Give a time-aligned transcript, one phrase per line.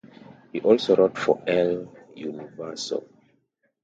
[0.51, 3.05] He also wrote for "El Universo".